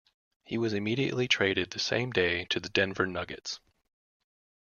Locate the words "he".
0.45-0.57